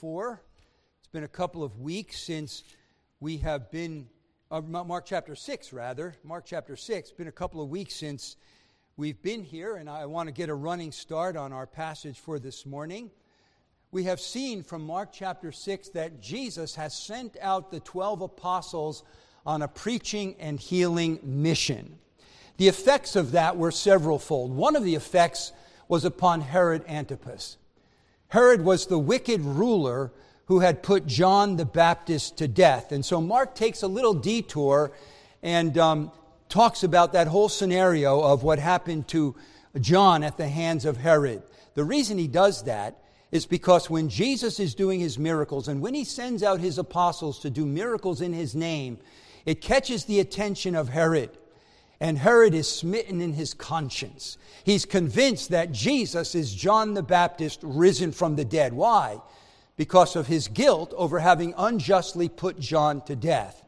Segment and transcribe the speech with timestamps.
[0.00, 0.40] 4.
[0.98, 2.64] It's been a couple of weeks since
[3.20, 4.08] we have been,
[4.50, 6.16] uh, Mark chapter 6, rather.
[6.24, 7.10] Mark chapter 6.
[7.10, 8.36] It's been a couple of weeks since
[8.96, 12.38] we've been here, and I want to get a running start on our passage for
[12.38, 13.10] this morning.
[13.90, 19.02] We have seen from Mark chapter 6 that Jesus has sent out the 12 apostles
[19.44, 21.98] on a preaching and healing mission.
[22.56, 24.48] The effects of that were severalfold.
[24.48, 25.52] One of the effects
[25.88, 27.58] was upon Herod Antipas.
[28.30, 30.12] Herod was the wicked ruler
[30.46, 32.92] who had put John the Baptist to death.
[32.92, 34.92] And so Mark takes a little detour
[35.42, 36.12] and um,
[36.48, 39.34] talks about that whole scenario of what happened to
[39.80, 41.42] John at the hands of Herod.
[41.74, 43.02] The reason he does that
[43.32, 47.40] is because when Jesus is doing his miracles and when he sends out his apostles
[47.40, 48.98] to do miracles in his name,
[49.44, 51.30] it catches the attention of Herod.
[52.00, 54.38] And Herod is smitten in his conscience.
[54.64, 58.72] He's convinced that Jesus is John the Baptist risen from the dead.
[58.72, 59.20] Why?
[59.76, 63.62] Because of his guilt over having unjustly put John to death.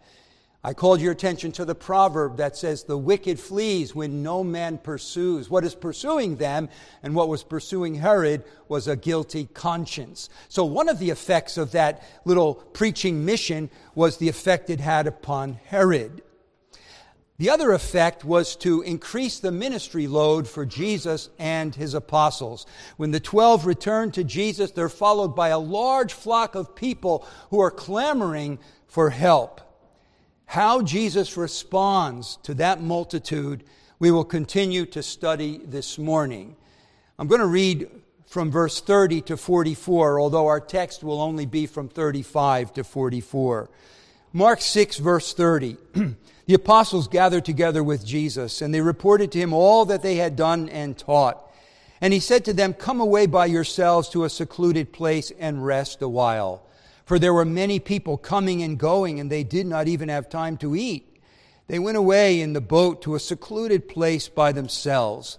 [0.64, 4.78] I called your attention to the proverb that says, The wicked flees when no man
[4.78, 5.50] pursues.
[5.50, 6.68] What is pursuing them
[7.02, 10.28] and what was pursuing Herod was a guilty conscience.
[10.48, 15.08] So, one of the effects of that little preaching mission was the effect it had
[15.08, 16.22] upon Herod.
[17.42, 22.66] The other effect was to increase the ministry load for Jesus and his apostles.
[22.98, 27.58] When the 12 return to Jesus, they're followed by a large flock of people who
[27.60, 29.60] are clamoring for help.
[30.46, 33.64] How Jesus responds to that multitude,
[33.98, 36.54] we will continue to study this morning.
[37.18, 37.90] I'm going to read
[38.24, 43.68] from verse 30 to 44, although our text will only be from 35 to 44.
[44.32, 45.76] Mark 6, verse 30.
[46.46, 50.34] The apostles gathered together with Jesus, and they reported to him all that they had
[50.34, 51.48] done and taught.
[52.00, 56.02] And he said to them, Come away by yourselves to a secluded place and rest
[56.02, 56.62] a while.
[57.04, 60.56] For there were many people coming and going, and they did not even have time
[60.58, 61.16] to eat.
[61.68, 65.38] They went away in the boat to a secluded place by themselves.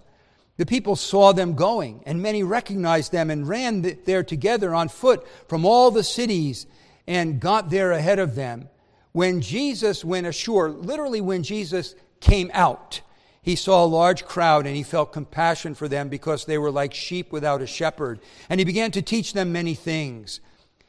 [0.56, 5.28] The people saw them going, and many recognized them and ran there together on foot
[5.50, 6.66] from all the cities
[7.08, 8.70] and got there ahead of them.
[9.14, 13.02] When Jesus went ashore, literally when Jesus came out,
[13.44, 16.94] he saw a large crowd and he felt compassion for them because they were like
[16.94, 18.20] sheep without a shepherd.
[18.50, 20.40] And he began to teach them many things.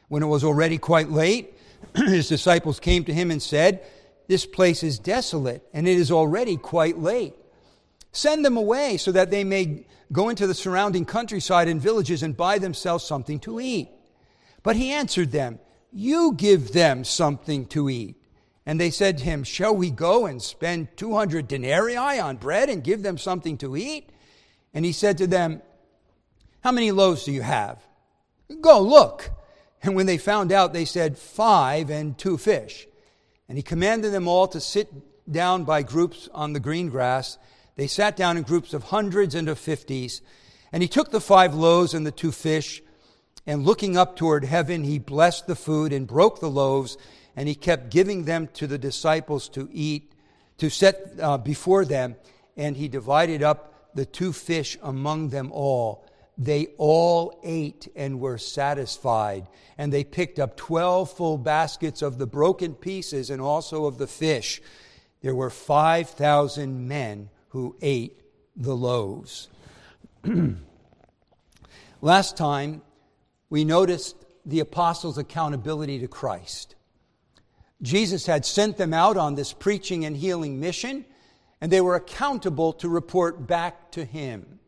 [0.07, 1.53] When it was already quite late,
[1.95, 3.85] his disciples came to him and said,
[4.27, 7.35] This place is desolate and it is already quite late.
[8.11, 12.35] Send them away so that they may go into the surrounding countryside and villages and
[12.35, 13.89] buy themselves something to eat.
[14.63, 15.59] But he answered them,
[15.95, 18.17] you give them something to eat.
[18.65, 22.83] And they said to him, Shall we go and spend 200 denarii on bread and
[22.83, 24.09] give them something to eat?
[24.73, 25.61] And he said to them,
[26.61, 27.81] How many loaves do you have?
[28.59, 29.31] Go look.
[29.81, 32.87] And when they found out, they said, Five and two fish.
[33.47, 34.89] And he commanded them all to sit
[35.31, 37.37] down by groups on the green grass.
[37.77, 40.21] They sat down in groups of hundreds and of fifties.
[40.73, 42.81] And he took the five loaves and the two fish
[43.47, 46.97] and looking up toward heaven, he blessed the food and broke the loaves,
[47.35, 50.11] and he kept giving them to the disciples to eat,
[50.57, 52.15] to set uh, before them,
[52.57, 56.05] and he divided up the two fish among them all.
[56.37, 62.27] They all ate and were satisfied, and they picked up 12 full baskets of the
[62.27, 64.61] broken pieces and also of the fish.
[65.21, 68.21] There were 5,000 men who ate
[68.55, 69.47] the loaves.
[72.01, 72.81] Last time,
[73.55, 76.75] we noticed the apostles' accountability to Christ.
[77.81, 81.05] Jesus had sent them out on this preaching and healing mission,
[81.61, 84.59] and they were accountable to report back to him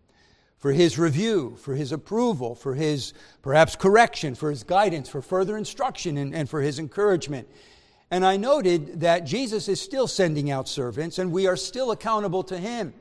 [0.58, 5.58] for his review, for his approval, for his perhaps correction, for his guidance, for further
[5.58, 7.50] instruction, and, and for his encouragement.
[8.10, 12.44] And I noted that Jesus is still sending out servants, and we are still accountable
[12.44, 12.94] to him.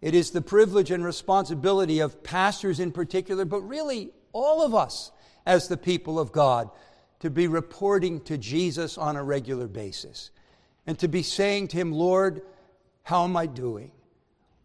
[0.00, 5.10] It is the privilege and responsibility of pastors in particular, but really all of us
[5.46, 6.70] as the people of God,
[7.20, 10.30] to be reporting to Jesus on a regular basis
[10.86, 12.42] and to be saying to Him, Lord,
[13.02, 13.92] how am I doing?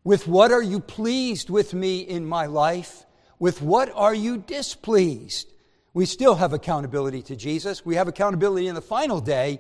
[0.04, 3.06] With what are you pleased with me in my life?
[3.40, 5.52] With what are you displeased?
[5.94, 7.86] We still have accountability to Jesus.
[7.86, 9.60] We have accountability in the final day.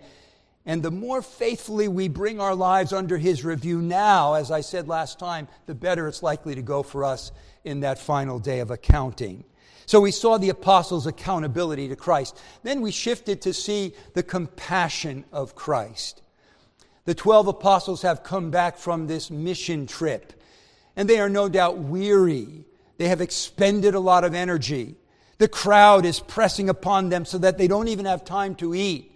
[0.65, 4.87] And the more faithfully we bring our lives under His review now, as I said
[4.87, 7.31] last time, the better it's likely to go for us
[7.63, 9.43] in that final day of accounting.
[9.85, 12.39] So we saw the apostles' accountability to Christ.
[12.63, 16.21] Then we shifted to see the compassion of Christ.
[17.05, 20.33] The 12 apostles have come back from this mission trip,
[20.95, 22.65] and they are no doubt weary.
[22.97, 24.95] They have expended a lot of energy.
[25.37, 29.11] The crowd is pressing upon them so that they don't even have time to eat.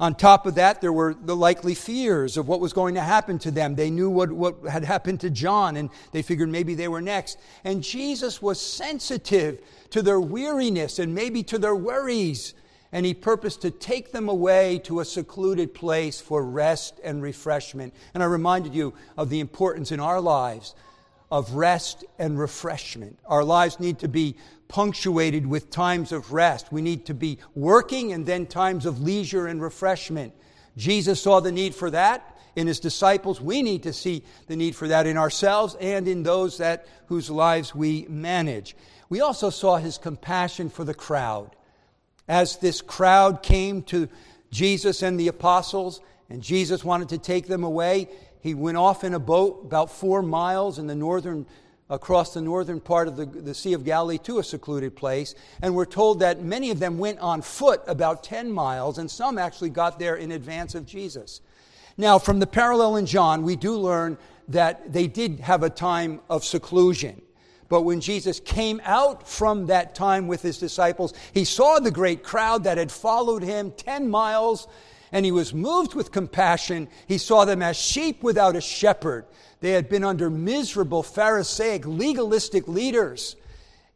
[0.00, 3.36] On top of that, there were the likely fears of what was going to happen
[3.40, 3.74] to them.
[3.74, 7.38] They knew what, what had happened to John, and they figured maybe they were next.
[7.64, 9.60] And Jesus was sensitive
[9.90, 12.54] to their weariness and maybe to their worries.
[12.92, 17.92] And he purposed to take them away to a secluded place for rest and refreshment.
[18.14, 20.74] And I reminded you of the importance in our lives
[21.30, 23.18] of rest and refreshment.
[23.26, 24.36] Our lives need to be
[24.68, 26.72] punctuated with times of rest.
[26.72, 30.32] We need to be working and then times of leisure and refreshment.
[30.76, 33.40] Jesus saw the need for that in his disciples.
[33.40, 37.30] We need to see the need for that in ourselves and in those that whose
[37.30, 38.76] lives we manage.
[39.08, 41.54] We also saw his compassion for the crowd.
[42.28, 44.08] As this crowd came to
[44.50, 46.00] Jesus and the apostles,
[46.30, 48.08] and Jesus wanted to take them away,
[48.48, 51.44] he went off in a boat about four miles in the northern
[51.90, 55.34] across the northern part of the, the Sea of Galilee to a secluded place.
[55.62, 59.38] And we're told that many of them went on foot about 10 miles, and some
[59.38, 61.40] actually got there in advance of Jesus.
[61.96, 64.18] Now, from the parallel in John, we do learn
[64.48, 67.20] that they did have a time of seclusion.
[67.68, 72.22] But when Jesus came out from that time with his disciples, he saw the great
[72.22, 74.68] crowd that had followed him 10 miles,
[75.12, 76.88] and he was moved with compassion.
[77.06, 79.24] He saw them as sheep without a shepherd.
[79.60, 83.36] They had been under miserable Pharisaic, legalistic leaders.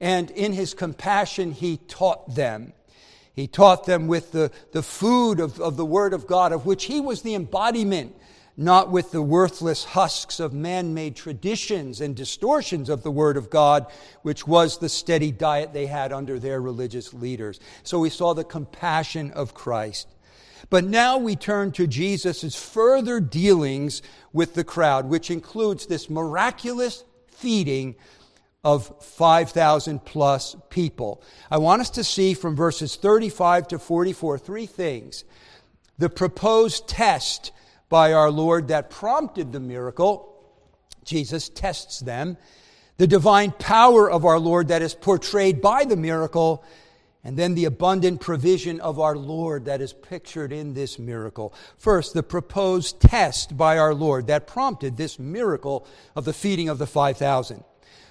[0.01, 2.73] And in his compassion, he taught them.
[3.35, 6.85] He taught them with the, the food of, of the Word of God, of which
[6.85, 8.15] he was the embodiment,
[8.57, 13.49] not with the worthless husks of man made traditions and distortions of the Word of
[13.49, 13.87] God,
[14.23, 17.61] which was the steady diet they had under their religious leaders.
[17.85, 20.09] So we saw the compassion of Christ.
[20.73, 24.01] But now we turn to Jesus' further dealings
[24.33, 27.95] with the crowd, which includes this miraculous feeding
[28.65, 31.23] of 5,000 plus people.
[31.51, 35.25] I want us to see from verses 35 to 44 three things.
[35.99, 37.53] The proposed test
[37.91, 40.43] by our Lord that prompted the miracle,
[41.05, 42.39] Jesus tests them.
[42.97, 46.65] The divine power of our Lord that is portrayed by the miracle,
[47.25, 51.55] and then the abundant provision of our Lord that is pictured in this miracle.
[51.79, 55.87] First, the proposed test by our Lord that prompted this miracle
[56.17, 57.63] of the feeding of the 5,000.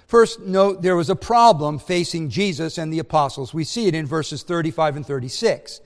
[0.06, 3.52] First, note there was a problem facing Jesus and the apostles.
[3.52, 5.80] We see it in verses 35 and 36.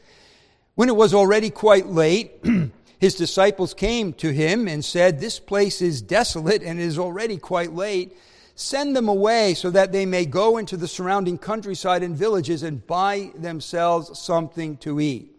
[0.75, 2.32] When it was already quite late,
[3.00, 7.38] his disciples came to him and said, This place is desolate and it is already
[7.38, 8.17] quite late
[8.58, 12.86] Send them away so that they may go into the surrounding countryside and villages and
[12.86, 15.36] buy themselves something to eat.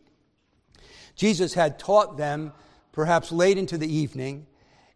[1.15, 2.53] Jesus had taught them,
[2.91, 4.45] perhaps late into the evening,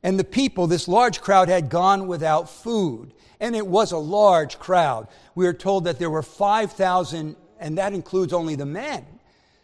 [0.03, 3.11] and the people, this large crowd, had gone without food.
[3.39, 5.07] And it was a large crowd.
[5.33, 9.03] We are told that there were 5,000, and that includes only the men.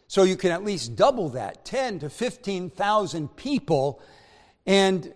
[0.08, 4.02] So you can at least double that 10 to 15,000 people.
[4.66, 5.14] And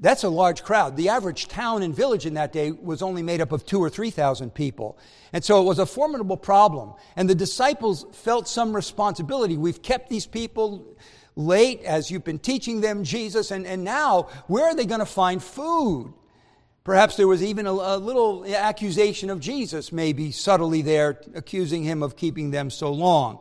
[0.00, 0.96] that's a large crowd.
[0.96, 3.90] The average town and village in that day was only made up of two or
[3.90, 4.98] three thousand people.
[5.32, 6.94] And so it was a formidable problem.
[7.16, 9.56] And the disciples felt some responsibility.
[9.56, 10.96] We've kept these people
[11.36, 15.06] late as you've been teaching them Jesus, and, and now where are they going to
[15.06, 16.12] find food?
[16.82, 22.02] Perhaps there was even a, a little accusation of Jesus, maybe subtly there, accusing him
[22.02, 23.38] of keeping them so long.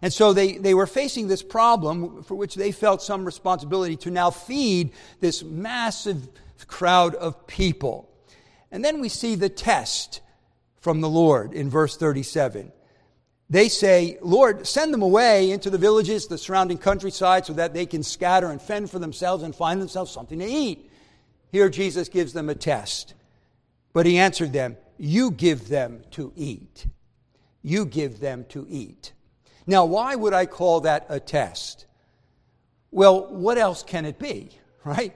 [0.00, 4.10] And so they, they were facing this problem for which they felt some responsibility to
[4.10, 6.28] now feed this massive
[6.66, 8.08] crowd of people.
[8.70, 10.20] And then we see the test
[10.80, 12.72] from the Lord in verse 37.
[13.50, 17.86] They say, Lord, send them away into the villages, the surrounding countryside, so that they
[17.86, 20.90] can scatter and fend for themselves and find themselves something to eat.
[21.50, 23.14] Here Jesus gives them a test.
[23.94, 26.86] But he answered them, You give them to eat.
[27.62, 29.12] You give them to eat.
[29.68, 31.84] Now, why would I call that a test?
[32.90, 34.50] Well, what else can it be,
[34.84, 35.14] right?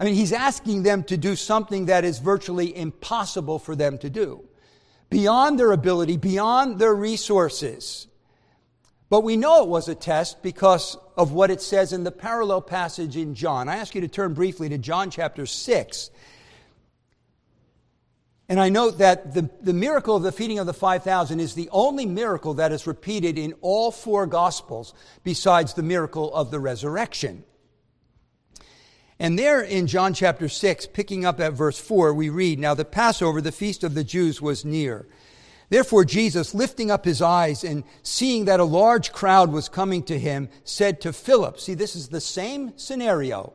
[0.00, 4.10] I mean, he's asking them to do something that is virtually impossible for them to
[4.10, 4.42] do,
[5.10, 8.08] beyond their ability, beyond their resources.
[9.08, 12.62] But we know it was a test because of what it says in the parallel
[12.62, 13.68] passage in John.
[13.68, 16.10] I ask you to turn briefly to John chapter 6
[18.52, 21.70] and I note that the, the miracle of the feeding of the 5,000 is the
[21.72, 24.92] only miracle that is repeated in all four Gospels
[25.24, 27.44] besides the miracle of the resurrection.
[29.18, 32.84] And there in John chapter 6, picking up at verse 4, we read Now the
[32.84, 35.06] Passover, the feast of the Jews, was near.
[35.70, 40.18] Therefore, Jesus, lifting up his eyes and seeing that a large crowd was coming to
[40.18, 43.54] him, said to Philip, See, this is the same scenario.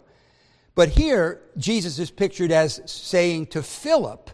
[0.74, 4.32] But here, Jesus is pictured as saying to Philip,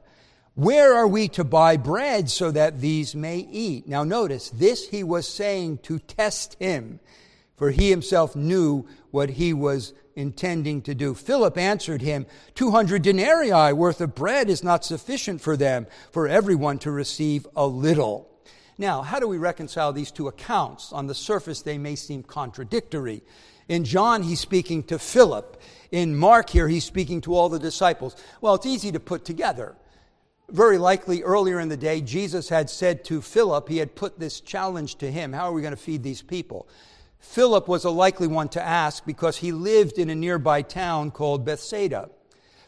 [0.56, 3.88] Where are we to buy bread so that these may eat?
[3.88, 7.00] Now, notice, this he was saying to test him,
[7.58, 11.16] for he himself knew what he was intending to do.
[11.16, 16.78] Philip answered him, 200 denarii worth of bread is not sufficient for them, for everyone
[16.80, 18.30] to receive a little.
[18.78, 20.94] Now, how do we reconcile these two accounts?
[20.94, 23.24] On the surface, they may seem contradictory.
[23.68, 25.60] In John, he's speaking to Philip.
[25.92, 28.16] In Mark, here, he's speaking to all the disciples.
[28.40, 29.76] Well, it's easy to put together.
[30.50, 34.42] Very likely earlier in the day, Jesus had said to Philip, he had put this
[34.42, 36.68] challenge to him How are we going to feed these people?
[37.20, 41.46] Philip was a likely one to ask because he lived in a nearby town called
[41.46, 42.10] Bethsaida.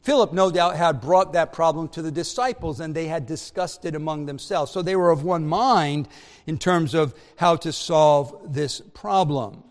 [0.02, 3.96] Philip, no doubt, had brought that problem to the disciples and they had discussed it
[3.96, 4.72] among themselves.
[4.72, 6.08] So they were of one mind
[6.46, 9.64] in terms of how to solve this problem.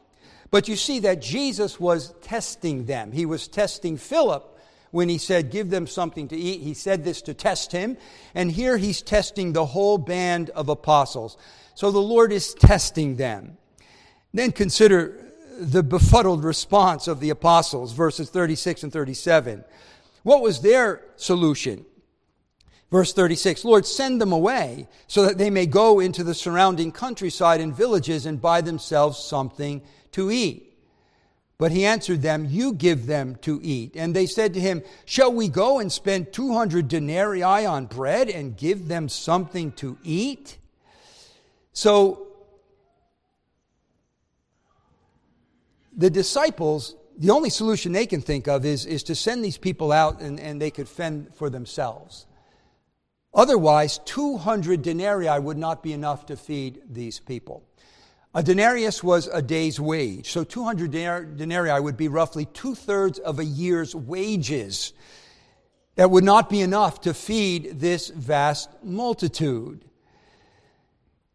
[0.51, 3.13] But you see that Jesus was testing them.
[3.13, 4.54] He was testing Philip
[4.95, 6.61] when he said, Give them something to eat.
[6.61, 7.97] He said this to test him.
[8.33, 11.37] And here he's testing the whole band of apostles.
[11.75, 13.59] So the Lord is testing them.
[14.33, 15.19] Then consider
[15.59, 19.65] the befuddled response of the apostles, verses 36 and 37.
[20.23, 21.85] What was their solution?
[22.93, 27.61] Verse 36 Lord, send them away so that they may go into the surrounding countryside
[27.61, 29.83] and villages and buy themselves something
[30.13, 30.64] to eat.
[31.57, 33.97] But he answered them, You give them to eat.
[33.97, 38.57] And they said to him, Shall we go and spend 200 denarii on bread and
[38.57, 40.59] give them something to eat?
[41.73, 42.27] So
[45.97, 49.93] the disciples, the only solution they can think of is, is to send these people
[49.93, 52.27] out and, and they could fend for themselves.
[53.33, 57.65] Otherwise, 200 denarii would not be enough to feed these people.
[58.35, 60.91] A denarius was a day's wage, so 200
[61.37, 64.93] denarii would be roughly two thirds of a year's wages.
[65.95, 69.85] That would not be enough to feed this vast multitude.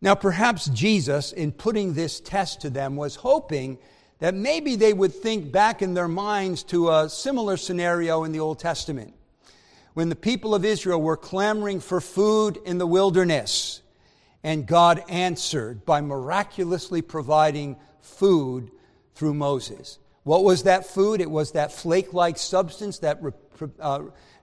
[0.01, 3.77] Now, perhaps Jesus, in putting this test to them, was hoping
[4.19, 8.41] that maybe they would think back in their minds to a similar scenario in the
[8.41, 9.13] Old Testament
[9.93, 13.81] when the people of Israel were clamoring for food in the wilderness,
[14.43, 18.71] and God answered by miraculously providing food
[19.15, 19.99] through Moses.
[20.23, 21.21] What was that food?
[21.21, 23.19] It was that flake like substance that
[23.79, 23.99] uh,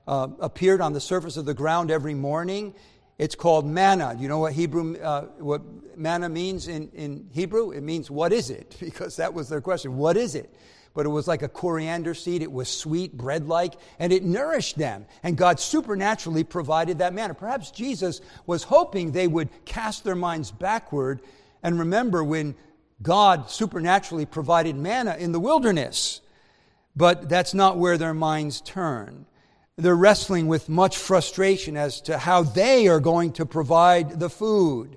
[0.07, 2.75] uh, appeared on the surface of the ground every morning.
[3.19, 4.15] It's called manna.
[4.15, 5.63] Do you know what Hebrew, uh, what
[5.97, 7.71] manna means in, in Hebrew?
[7.71, 8.77] It means what is it?
[8.81, 9.97] Because that was their question.
[9.97, 10.55] What is it?
[10.97, 12.43] But it was like a coriander seed.
[12.43, 15.07] It was sweet, bread like, and it nourished them.
[15.23, 17.35] And God supernaturally provided that manna.
[17.35, 21.21] Perhaps Jesus was hoping they would cast their minds backward
[21.63, 22.57] and remember when
[23.01, 26.21] God supernaturally provided manna in the wilderness.
[26.97, 29.27] But that's not where their minds turn
[29.77, 34.97] they're wrestling with much frustration as to how they are going to provide the food.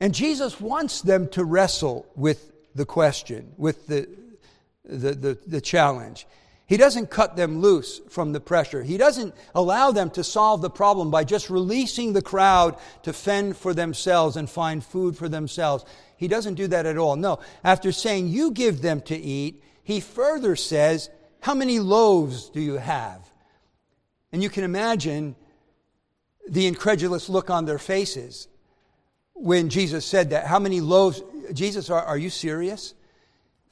[0.00, 4.08] And Jesus wants them to wrestle with the question, with the,
[4.84, 6.26] the, the, the, challenge.
[6.66, 8.82] He doesn't cut them loose from the pressure.
[8.82, 13.56] He doesn't allow them to solve the problem by just releasing the crowd to fend
[13.56, 15.84] for themselves and find food for themselves.
[16.16, 17.16] He doesn't do that at all.
[17.16, 17.40] No.
[17.62, 21.10] After saying, You give them to eat, he further says,
[21.40, 23.30] How many loaves do you have?
[24.32, 25.36] And you can imagine
[26.48, 28.48] the incredulous look on their faces
[29.34, 30.46] when Jesus said that.
[30.46, 31.22] How many loaves?
[31.52, 32.94] Jesus, are, are you serious?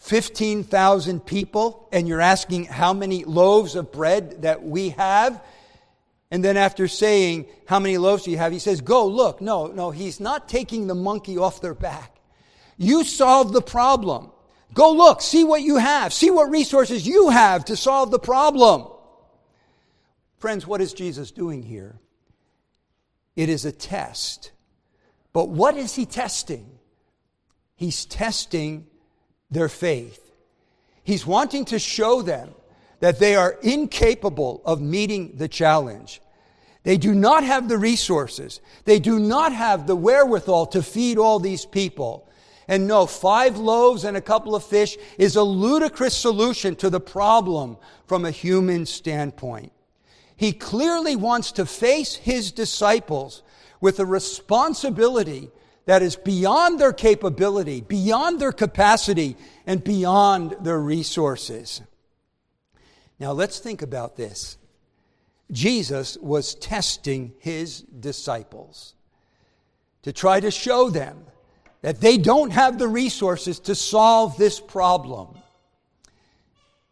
[0.01, 5.43] 15,000 people, and you're asking how many loaves of bread that we have?
[6.31, 8.53] And then after saying, How many loaves do you have?
[8.53, 9.41] He says, Go look.
[9.41, 12.17] No, no, he's not taking the monkey off their back.
[12.77, 14.31] You solved the problem.
[14.73, 18.87] Go look, see what you have, see what resources you have to solve the problem.
[20.39, 21.99] Friends, what is Jesus doing here?
[23.35, 24.53] It is a test.
[25.33, 26.79] But what is he testing?
[27.75, 28.87] He's testing
[29.51, 30.33] their faith.
[31.03, 32.51] He's wanting to show them
[33.01, 36.21] that they are incapable of meeting the challenge.
[36.83, 38.61] They do not have the resources.
[38.85, 42.29] They do not have the wherewithal to feed all these people.
[42.69, 47.01] And no, five loaves and a couple of fish is a ludicrous solution to the
[47.01, 47.77] problem
[48.07, 49.73] from a human standpoint.
[50.37, 53.43] He clearly wants to face his disciples
[53.81, 55.51] with a responsibility
[55.87, 61.81] that is beyond their capability, beyond their capacity, and beyond their resources.
[63.19, 64.57] Now let's think about this.
[65.51, 68.95] Jesus was testing his disciples
[70.03, 71.25] to try to show them
[71.83, 75.37] that they don't have the resources to solve this problem.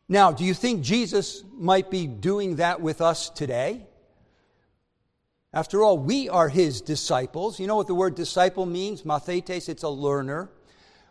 [0.09, 3.83] Now, do you think Jesus might be doing that with us today?
[5.53, 7.59] After all, we are his disciples.
[7.59, 9.03] You know what the word disciple means?
[9.03, 10.51] Mathetes, it's a learner.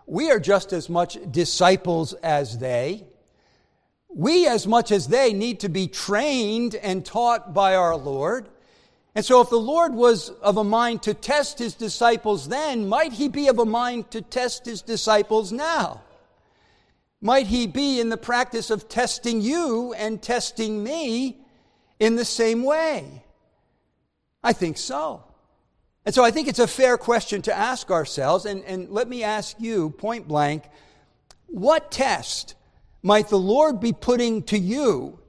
[0.06, 3.06] We are just as much disciples as they.
[4.10, 8.48] We, as much as they, need to be trained and taught by our Lord.
[9.16, 13.14] And so, if the Lord was of a mind to test his disciples then, might
[13.14, 16.04] he be of a mind to test his disciples now?
[17.20, 21.38] Might he be in the practice of testing you and testing me
[22.00, 23.24] in the same way?
[24.48, 25.26] I think so.
[26.06, 28.46] And so I think it's a fair question to ask ourselves.
[28.46, 30.64] And, and let me ask you point blank
[31.48, 32.56] what test
[33.04, 35.20] might the Lord be putting to you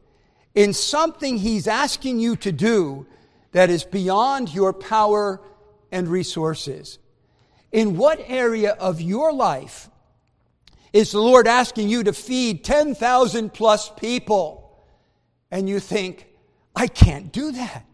[0.54, 3.08] in something He's asking you to do
[3.50, 5.40] that is beyond your power
[5.90, 7.00] and resources?
[7.72, 9.90] In what area of your life
[10.92, 14.80] is the Lord asking you to feed 10,000 plus people?
[15.50, 16.28] And you think,
[16.76, 17.87] I can't do that.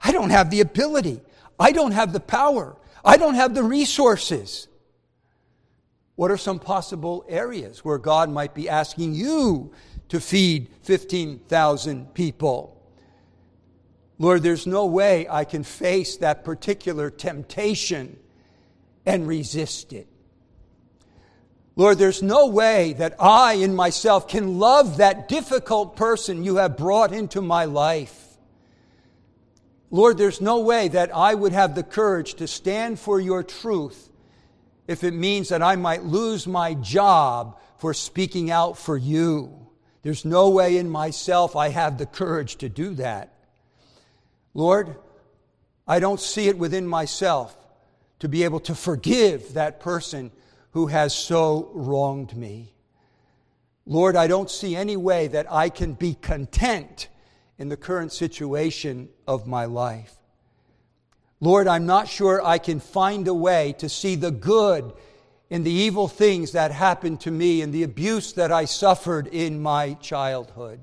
[0.00, 1.20] I don't have the ability.
[1.58, 2.76] I don't have the power.
[3.04, 4.68] I don't have the resources.
[6.14, 9.72] What are some possible areas where God might be asking you
[10.08, 12.74] to feed 15,000 people?
[14.18, 18.18] Lord, there's no way I can face that particular temptation
[19.06, 20.08] and resist it.
[21.76, 26.76] Lord, there's no way that I in myself can love that difficult person you have
[26.76, 28.27] brought into my life.
[29.90, 34.10] Lord, there's no way that I would have the courage to stand for your truth
[34.86, 39.66] if it means that I might lose my job for speaking out for you.
[40.02, 43.32] There's no way in myself I have the courage to do that.
[44.54, 44.96] Lord,
[45.86, 47.56] I don't see it within myself
[48.18, 50.32] to be able to forgive that person
[50.72, 52.74] who has so wronged me.
[53.86, 57.08] Lord, I don't see any way that I can be content
[57.58, 60.14] in the current situation of my life.
[61.40, 64.92] Lord, I'm not sure I can find a way to see the good
[65.50, 69.60] in the evil things that happened to me and the abuse that I suffered in
[69.60, 70.82] my childhood.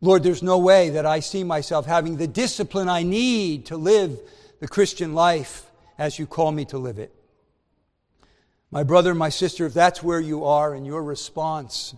[0.00, 4.20] Lord, there's no way that I see myself having the discipline I need to live
[4.60, 7.14] the Christian life as you call me to live it.
[8.70, 11.94] My brother, my sister, if that's where you are in your response,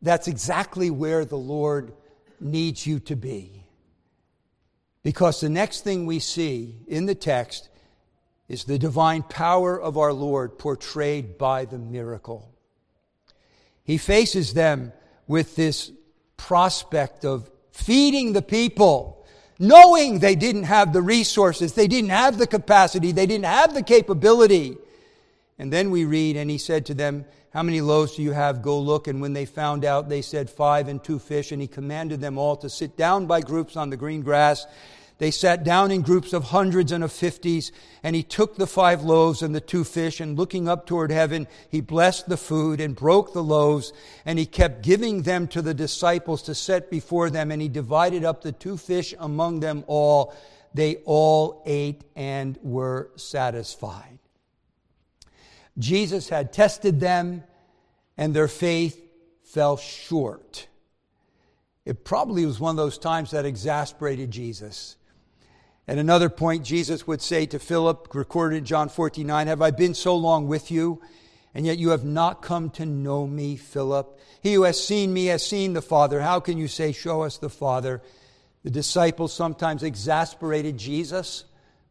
[0.00, 1.92] that's exactly where the Lord
[2.40, 3.64] needs you to be.
[5.02, 7.68] Because the next thing we see in the text
[8.48, 12.54] is the divine power of our Lord portrayed by the miracle.
[13.84, 14.92] He faces them
[15.26, 15.92] with this
[16.36, 19.26] prospect of feeding the people,
[19.58, 23.82] knowing they didn't have the resources, they didn't have the capacity, they didn't have the
[23.82, 24.76] capability.
[25.58, 28.62] And then we read, and he said to them, how many loaves do you have?
[28.62, 29.08] Go look.
[29.08, 31.50] And when they found out, they said, Five and two fish.
[31.52, 34.66] And he commanded them all to sit down by groups on the green grass.
[35.18, 37.72] They sat down in groups of hundreds and of fifties,
[38.04, 41.48] and he took the five loaves and the two fish, and looking up toward heaven,
[41.68, 43.92] he blessed the food and broke the loaves,
[44.24, 48.24] and he kept giving them to the disciples to set before them, and he divided
[48.24, 50.34] up the two fish among them all.
[50.72, 54.20] They all ate and were satisfied.
[55.78, 57.44] Jesus had tested them,
[58.16, 59.00] and their faith
[59.44, 60.66] fell short.
[61.84, 64.96] It probably was one of those times that exasperated Jesus.
[65.86, 69.70] At another point, Jesus would say to Philip, recorded in John 14 9, Have I
[69.70, 71.00] been so long with you,
[71.54, 74.20] and yet you have not come to know me, Philip?
[74.42, 76.20] He who has seen me has seen the Father.
[76.20, 78.02] How can you say, Show us the Father?
[78.64, 81.44] The disciples sometimes exasperated Jesus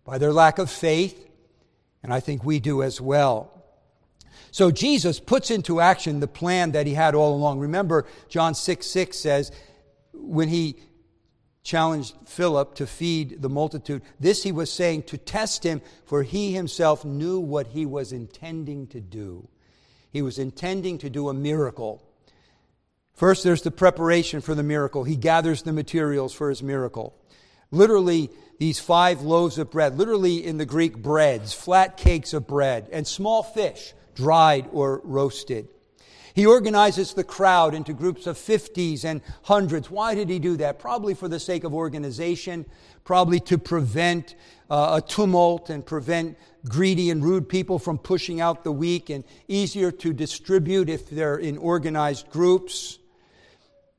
[0.06, 1.28] by their lack of faith,
[2.04, 3.57] and I think we do as well.
[4.52, 7.60] So Jesus puts into action the plan that he had all along.
[7.60, 9.52] Remember, John 6 6 says,
[10.14, 10.76] when he
[11.64, 16.54] challenged Philip to feed the multitude, this he was saying to test him, for he
[16.54, 19.48] himself knew what he was intending to do.
[20.12, 22.04] He was intending to do a miracle.
[23.14, 25.04] First, there's the preparation for the miracle.
[25.04, 27.16] He gathers the materials for his miracle.
[27.72, 32.88] Literally, these five loaves of bread, literally in the Greek, breads, flat cakes of bread,
[32.92, 35.70] and small fish dried or roasted.
[36.34, 39.90] He organizes the crowd into groups of 50s and hundreds.
[39.90, 40.80] Why did he do that?
[40.80, 42.66] Probably for the sake of organization,
[43.04, 44.36] probably to prevent
[44.70, 49.24] uh, a tumult and prevent greedy and rude people from pushing out the weak and
[49.48, 52.98] easier to distribute if they're in organized groups.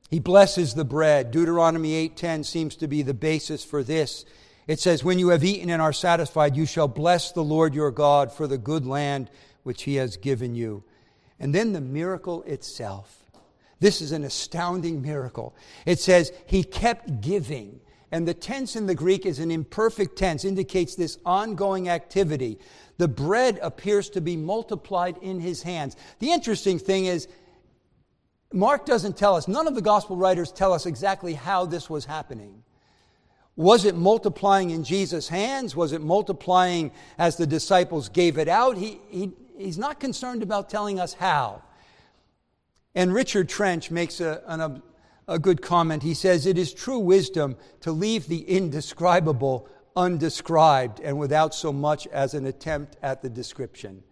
[0.09, 1.31] He blesses the bread.
[1.31, 4.25] Deuteronomy 8:10 seems to be the basis for this.
[4.67, 7.91] It says, "When you have eaten and are satisfied, you shall bless the Lord your
[7.91, 9.29] God for the good land
[9.69, 10.83] which he has given you.
[11.39, 13.29] And then the miracle itself.
[13.79, 15.55] This is an astounding miracle.
[15.85, 17.79] It says, He kept giving
[18.11, 22.57] And the tense in the Greek is an imperfect tense, indicates this ongoing activity.
[22.97, 25.95] The bread appears to be multiplied in his hands.
[26.17, 27.27] The interesting thing is,
[28.51, 32.05] Mark doesn't tell us, none of the gospel writers tell us exactly how this was
[32.05, 32.63] happening.
[33.55, 35.75] Was it multiplying in Jesus' hands?
[35.75, 38.77] Was it multiplying as the disciples gave it out?
[38.77, 41.61] He, he, he's not concerned about telling us how.
[42.95, 44.81] And Richard Trench makes a, an,
[45.27, 46.03] a good comment.
[46.03, 52.07] He says, It is true wisdom to leave the indescribable undescribed and without so much
[52.07, 54.03] as an attempt at the description.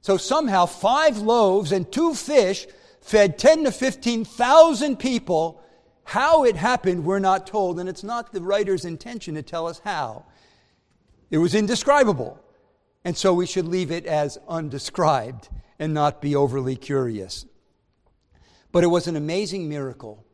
[0.00, 2.66] So somehow, five loaves and two fish
[3.00, 5.62] fed 10 to 15,000 people.
[6.04, 9.80] How it happened, we're not told, and it's not the writer's intention to tell us
[9.84, 10.24] how.
[11.30, 12.40] It was indescribable,
[13.04, 17.46] and so we should leave it as undescribed and not be overly curious.
[18.72, 20.24] But it was an amazing miracle.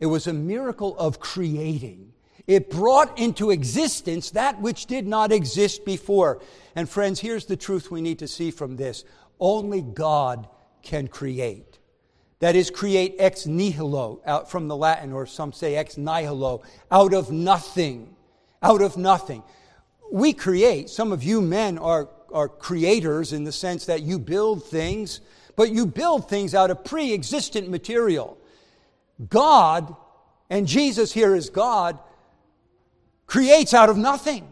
[0.00, 2.12] It was a miracle of creating.
[2.46, 6.40] It brought into existence that which did not exist before.
[6.74, 9.04] And friends, here's the truth we need to see from this
[9.38, 10.48] only God
[10.82, 11.78] can create.
[12.40, 17.14] That is, create ex nihilo, out from the Latin, or some say ex nihilo, out
[17.14, 18.16] of nothing.
[18.60, 19.44] Out of nothing.
[20.12, 20.90] We create.
[20.90, 25.22] Some of you men are, are creators in the sense that you build things,
[25.56, 28.36] but you build things out of pre existent material.
[29.30, 29.96] God,
[30.50, 31.98] and Jesus here is God,
[33.26, 34.46] creates out of nothing.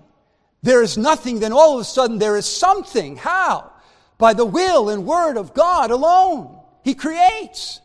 [0.62, 3.16] There is nothing, then all of a sudden there is something.
[3.16, 3.70] How?
[4.16, 6.59] By the will and word of God alone.
[6.83, 7.83] He creates.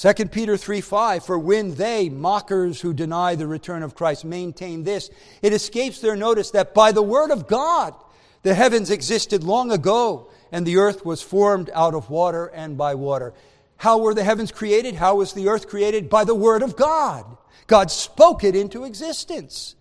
[0.00, 4.84] 2 Peter 3 5, for when they, mockers who deny the return of Christ, maintain
[4.84, 5.10] this,
[5.42, 7.96] it escapes their notice that by the word of God
[8.42, 12.94] the heavens existed long ago, and the earth was formed out of water and by
[12.94, 13.34] water.
[13.76, 14.94] How were the heavens created?
[14.94, 16.08] How was the earth created?
[16.08, 17.24] By the word of God.
[17.66, 19.74] God spoke it into existence.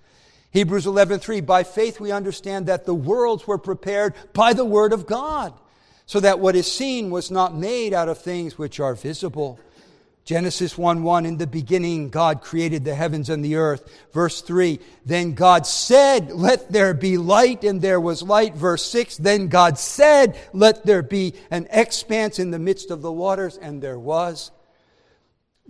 [0.49, 5.05] Hebrews 11:3 By faith we understand that the worlds were prepared by the word of
[5.05, 5.53] God,
[6.07, 9.59] so that what is seen was not made out of things which are visible.
[10.27, 13.89] Genesis 1 1, in the beginning, God created the heavens and the earth.
[14.11, 18.53] Verse 3, then God said, Let there be light, and there was light.
[18.53, 23.11] Verse 6, then God said, Let there be an expanse in the midst of the
[23.11, 24.51] waters, and there was.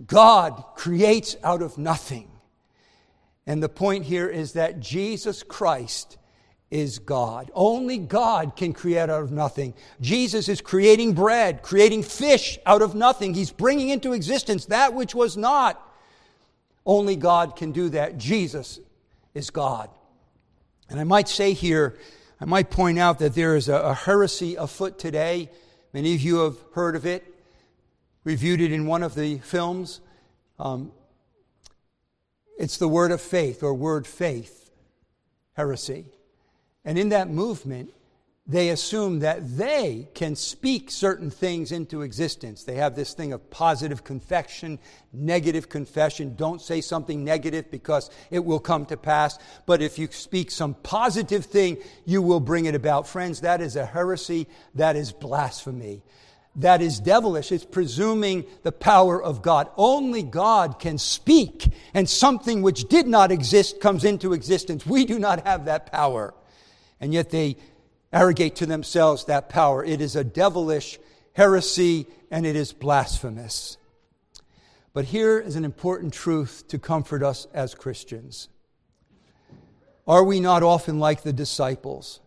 [0.04, 2.28] God creates out of nothing.
[3.46, 6.18] And the point here is that Jesus Christ
[6.70, 7.50] is God.
[7.54, 9.74] Only God can create out of nothing.
[10.00, 13.34] Jesus is creating bread, creating fish out of nothing.
[13.34, 15.82] He's bringing into existence that which was not.
[16.84, 18.18] Only God can do that.
[18.18, 18.80] Jesus
[19.34, 19.90] is God.
[20.90, 21.98] And I might say here,
[22.40, 25.50] I might point out that there is a, a heresy afoot today.
[25.92, 27.24] Many of you have heard of it,
[28.24, 30.00] reviewed it in one of the films.
[30.58, 30.92] Um,
[32.58, 34.70] it's the word of faith or word faith
[35.54, 36.06] heresy.
[36.88, 37.92] And in that movement,
[38.46, 42.64] they assume that they can speak certain things into existence.
[42.64, 44.78] They have this thing of positive confession,
[45.12, 46.34] negative confession.
[46.34, 49.38] Don't say something negative because it will come to pass.
[49.66, 53.06] But if you speak some positive thing, you will bring it about.
[53.06, 54.46] Friends, that is a heresy.
[54.74, 56.00] That is blasphemy.
[56.56, 57.52] That is devilish.
[57.52, 59.68] It's presuming the power of God.
[59.76, 64.86] Only God can speak, and something which did not exist comes into existence.
[64.86, 66.32] We do not have that power
[67.00, 67.56] and yet they
[68.12, 69.84] arrogate to themselves that power.
[69.84, 70.98] It is a devilish
[71.32, 73.76] heresy and it is blasphemous.
[74.92, 78.48] But here is an important truth to comfort us as Christians.
[80.06, 82.20] Are we not often like the disciples,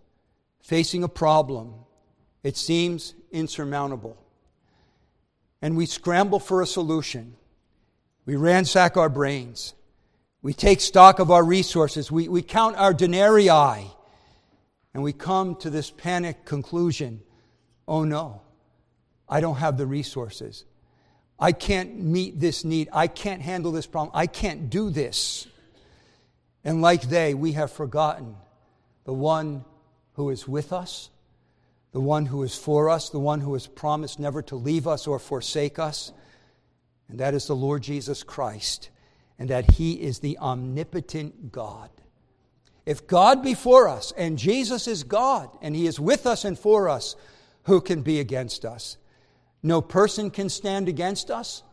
[0.62, 1.74] facing a problem?
[2.44, 4.18] It seems insurmountable.
[5.62, 7.36] And we scramble for a solution.
[8.26, 9.74] We ransack our brains.
[10.42, 12.12] We take stock of our resources.
[12.12, 13.92] We, we count our denarii
[14.94, 17.22] and we come to this panic conclusion
[17.88, 18.42] oh no,
[19.28, 20.64] I don't have the resources.
[21.38, 22.88] I can't meet this need.
[22.94, 24.12] I can't handle this problem.
[24.16, 25.48] I can't do this.
[26.64, 28.36] And like they, we have forgotten
[29.04, 29.66] the one
[30.14, 31.10] who is with us,
[31.92, 35.06] the one who is for us, the one who has promised never to leave us
[35.08, 36.14] or forsake us,
[37.10, 38.90] and that is the Lord Jesus Christ,
[39.38, 41.90] and that He is the omnipotent God.
[42.86, 46.58] If God be for us and Jesus is God and He is with us and
[46.58, 47.16] for us,
[47.64, 48.98] who can be against us?
[49.62, 51.64] No person can stand against us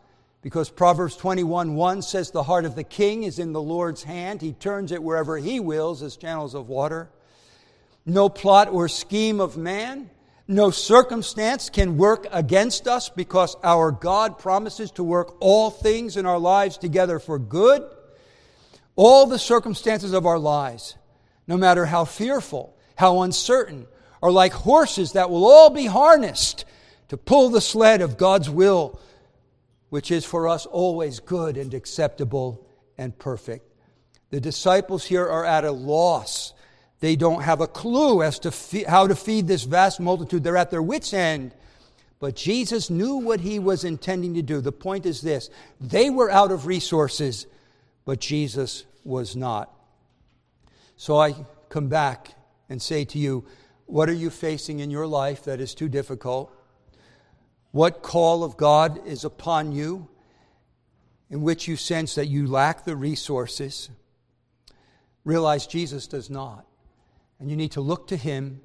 [0.43, 4.43] because Proverbs 21 1 says, The heart of the king is in the Lord's hand.
[4.43, 7.09] He turns it wherever He wills as channels of water.
[8.05, 10.11] No plot or scheme of man,
[10.47, 16.25] no circumstance can work against us because our God promises to work all things in
[16.25, 17.87] our lives together for good
[18.99, 20.97] All the circumstances of our lives,
[21.47, 23.87] no matter how fearful, how uncertain,
[24.21, 26.65] are like horses that will all be harnessed
[27.07, 28.99] to pull the sled of God's will,
[29.89, 32.67] which is for us always good and acceptable
[32.99, 33.73] and perfect.
[34.31, 36.53] The disciples here are at a loss.
[36.99, 40.43] They don't have a clue as to fe- how to feed this vast multitude.
[40.43, 41.55] They're at their wits' end.
[42.19, 44.61] But Jesus knew what he was intending to do.
[44.61, 47.47] The point is this they were out of resources,
[48.09, 49.71] but Jesus was not.
[50.97, 51.35] So I
[51.69, 52.31] come back
[52.71, 53.45] and say to you,
[53.85, 56.51] what are you facing in your life that is too difficult?
[57.71, 60.09] What call of God is upon you
[61.29, 63.91] in which you sense that you lack the resources?
[65.27, 66.65] Realize Jesus does not.
[67.39, 68.63] And you need to look to Him,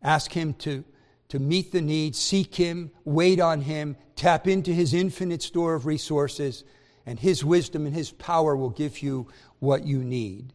[0.00, 0.84] ask Him to,
[1.30, 5.86] to meet the need, seek Him, wait on Him, tap into His infinite store of
[5.86, 6.62] resources,
[7.06, 9.28] and His wisdom and His power will give you
[9.60, 10.52] what you need.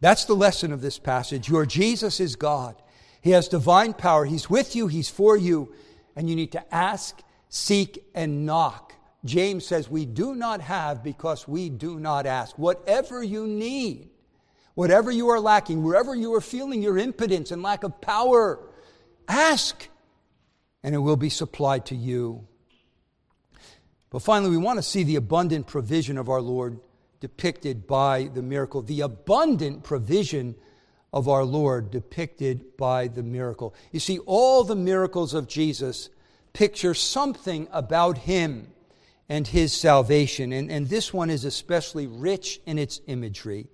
[0.00, 1.48] That's the lesson of this passage.
[1.48, 2.74] Your Jesus is God.
[3.20, 4.24] He has divine power.
[4.24, 5.72] He's with you, He's for you,
[6.16, 8.94] and you need to ask, seek, and knock.
[9.24, 12.58] James says, We do not have because we do not ask.
[12.58, 14.10] Whatever you need,
[14.74, 18.60] whatever you are lacking, wherever you are feeling your impotence and lack of power,
[19.26, 19.88] ask,
[20.82, 22.46] and it will be supplied to you.
[24.14, 26.78] But finally, we want to see the abundant provision of our Lord
[27.18, 28.80] depicted by the miracle.
[28.80, 30.54] The abundant provision
[31.12, 33.74] of our Lord depicted by the miracle.
[33.90, 36.10] You see, all the miracles of Jesus
[36.52, 38.68] picture something about him
[39.28, 43.66] and his salvation, and, and this one is especially rich in its imagery.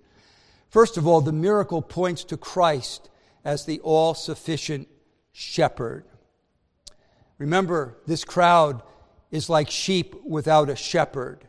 [0.70, 3.10] First of all, the miracle points to Christ
[3.44, 4.88] as the all sufficient
[5.32, 6.06] shepherd.
[7.36, 8.82] Remember, this crowd
[9.30, 11.46] is like sheep without a shepherd.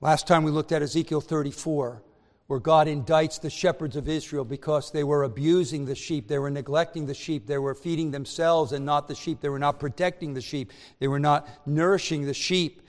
[0.00, 2.02] Last time we looked at Ezekiel 34
[2.50, 6.50] where God indicts the shepherds of Israel because they were abusing the sheep, they were
[6.50, 10.34] neglecting the sheep, they were feeding themselves and not the sheep, they were not protecting
[10.34, 12.82] the sheep, they were not nourishing the sheep.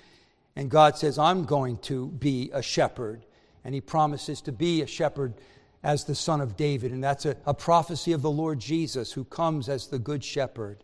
[0.56, 3.24] And God says, I'm going to be a shepherd.
[3.64, 5.36] And He promises to be a shepherd
[5.84, 6.92] as the son of David.
[6.92, 10.84] And that's a, a prophecy of the Lord Jesus who comes as the good shepherd.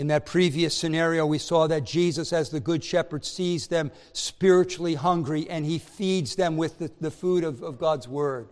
[0.00, 4.94] In that previous scenario, we saw that Jesus, as the Good Shepherd, sees them spiritually
[4.94, 8.48] hungry and he feeds them with the, the food of, of God's Word.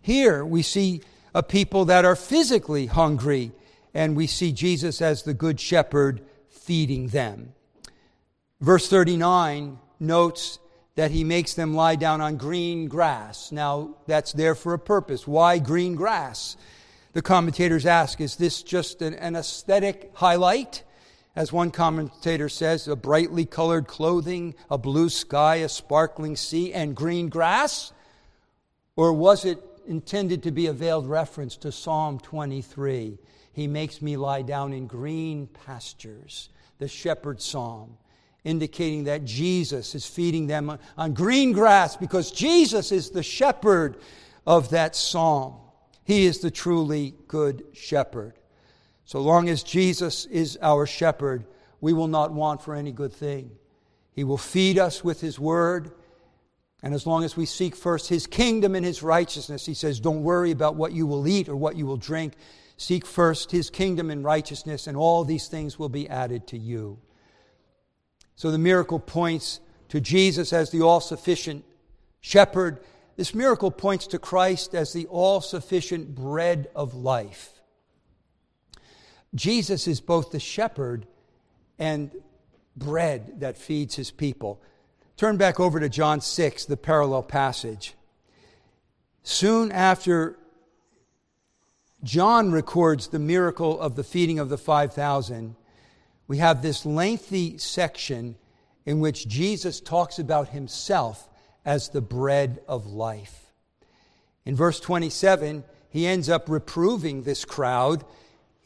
[0.00, 1.02] Here, we see
[1.34, 3.52] a people that are physically hungry
[3.92, 7.52] and we see Jesus as the Good Shepherd feeding them.
[8.62, 10.58] Verse 39 notes
[10.94, 13.52] that he makes them lie down on green grass.
[13.52, 15.26] Now, that's there for a purpose.
[15.26, 16.56] Why green grass?
[17.12, 20.84] The commentators ask, is this just an, an aesthetic highlight?
[21.36, 26.96] As one commentator says, a brightly colored clothing, a blue sky, a sparkling sea, and
[26.96, 27.92] green grass?
[28.96, 33.18] Or was it intended to be a veiled reference to Psalm 23?
[33.52, 37.98] He makes me lie down in green pastures, the shepherd psalm,
[38.42, 43.98] indicating that Jesus is feeding them on green grass because Jesus is the shepherd
[44.46, 45.56] of that psalm.
[46.04, 48.38] He is the truly good shepherd.
[49.06, 51.46] So long as Jesus is our shepherd,
[51.80, 53.52] we will not want for any good thing.
[54.12, 55.92] He will feed us with His word.
[56.82, 60.24] And as long as we seek first His kingdom and His righteousness, He says, don't
[60.24, 62.34] worry about what you will eat or what you will drink.
[62.76, 66.98] Seek first His kingdom and righteousness, and all these things will be added to you.
[68.34, 71.64] So the miracle points to Jesus as the all sufficient
[72.20, 72.80] shepherd.
[73.16, 77.55] This miracle points to Christ as the all sufficient bread of life.
[79.34, 81.06] Jesus is both the shepherd
[81.78, 82.10] and
[82.76, 84.60] bread that feeds his people.
[85.16, 87.94] Turn back over to John 6, the parallel passage.
[89.22, 90.38] Soon after
[92.04, 95.56] John records the miracle of the feeding of the 5,000,
[96.28, 98.36] we have this lengthy section
[98.84, 101.28] in which Jesus talks about himself
[101.64, 103.52] as the bread of life.
[104.44, 108.04] In verse 27, he ends up reproving this crowd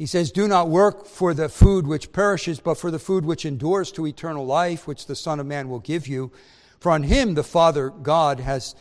[0.00, 3.44] he says, Do not work for the food which perishes, but for the food which
[3.44, 6.32] endures to eternal life, which the Son of Man will give you.
[6.78, 8.74] For on him the Father God has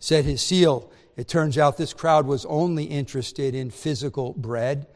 [0.00, 0.92] set his seal.
[1.16, 4.86] It turns out this crowd was only interested in physical bread.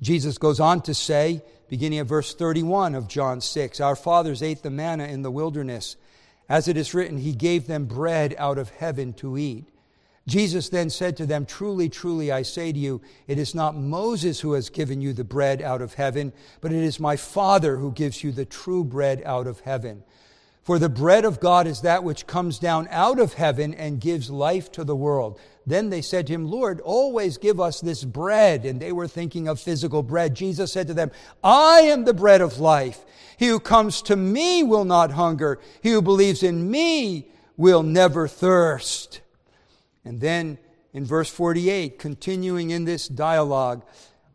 [0.00, 4.62] Jesus goes on to say, beginning at verse 31 of John 6, Our fathers ate
[4.62, 5.96] the manna in the wilderness.
[6.48, 9.68] As it is written, He gave them bread out of heaven to eat.
[10.26, 14.40] Jesus then said to them, Truly, truly, I say to you, it is not Moses
[14.40, 16.32] who has given you the bread out of heaven,
[16.62, 20.02] but it is my Father who gives you the true bread out of heaven.
[20.62, 24.30] For the bread of God is that which comes down out of heaven and gives
[24.30, 25.38] life to the world.
[25.66, 28.64] Then they said to him, Lord, always give us this bread.
[28.64, 30.34] And they were thinking of physical bread.
[30.34, 31.10] Jesus said to them,
[31.42, 33.04] I am the bread of life.
[33.36, 35.60] He who comes to me will not hunger.
[35.82, 39.20] He who believes in me will never thirst.
[40.04, 40.58] And then
[40.92, 43.84] in verse 48, continuing in this dialogue,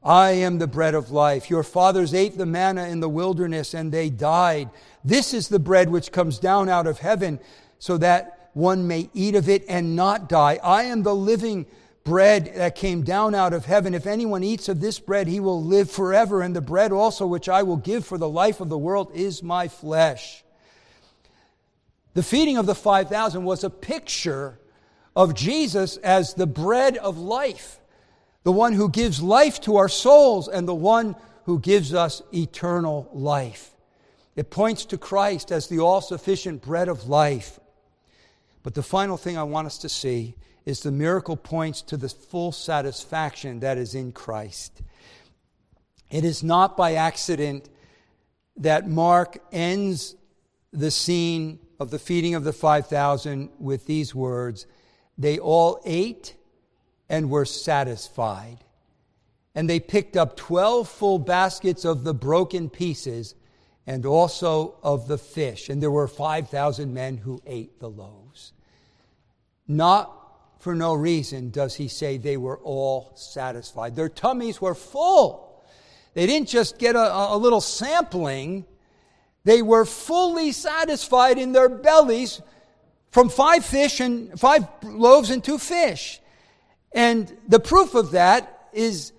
[0.04, 1.50] I am the bread of life.
[1.50, 4.70] Your fathers ate the manna in the wilderness and they died.
[5.04, 7.40] This is the bread which comes down out of heaven
[7.80, 10.60] so that one may eat of it and not die.
[10.64, 11.66] I am the living
[12.04, 13.94] bread that came down out of heaven.
[13.94, 16.42] If anyone eats of this bread, he will live forever.
[16.42, 19.44] And the bread also which I will give for the life of the world is
[19.44, 20.44] my flesh.
[22.16, 24.60] The feeding of the 5,000 was a picture
[25.20, 27.82] of Jesus as the bread of life,
[28.44, 33.10] the one who gives life to our souls and the one who gives us eternal
[33.12, 33.76] life.
[34.38, 37.60] It points to Christ as the all sufficient bread of life.
[38.64, 42.08] But the final thing I want us to see is the miracle points to the
[42.08, 44.82] full satisfaction that is in Christ.
[46.10, 47.68] It is not by accident
[48.56, 50.16] that Mark ends
[50.72, 54.66] the scene of the feeding of the 5,000 with these words
[55.20, 56.36] They all ate
[57.10, 58.60] and were satisfied.
[59.54, 63.36] And they picked up 12 full baskets of the broken pieces
[63.86, 65.68] and also of the fish.
[65.68, 68.54] And there were 5,000 men who ate the loaves.
[69.68, 70.16] Not
[70.60, 73.96] for no reason does he say they were all satisfied.
[73.96, 75.64] Their tummies were full.
[76.14, 78.66] They didn't just get a, a little sampling,
[79.46, 82.42] they were fully satisfied in their bellies
[83.12, 86.22] from five fish and five loaves and two fish.
[86.92, 89.14] And the proof of that is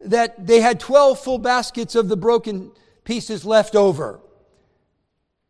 [0.00, 2.72] that they had 12 full baskets of the broken
[3.04, 4.20] pieces left over.